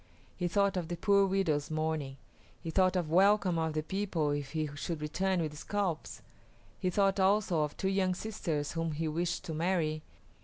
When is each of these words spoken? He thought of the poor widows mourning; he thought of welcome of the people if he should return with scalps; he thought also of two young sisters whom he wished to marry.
He 0.35 0.47
thought 0.47 0.77
of 0.77 0.87
the 0.87 0.97
poor 0.97 1.27
widows 1.27 1.69
mourning; 1.69 2.17
he 2.59 2.71
thought 2.71 2.95
of 2.95 3.11
welcome 3.11 3.59
of 3.59 3.73
the 3.73 3.83
people 3.83 4.31
if 4.31 4.53
he 4.53 4.67
should 4.73 4.99
return 4.99 5.39
with 5.43 5.55
scalps; 5.55 6.23
he 6.79 6.89
thought 6.89 7.19
also 7.19 7.61
of 7.61 7.77
two 7.77 7.87
young 7.87 8.15
sisters 8.15 8.71
whom 8.71 8.93
he 8.93 9.07
wished 9.07 9.43
to 9.45 9.53
marry. 9.53 10.01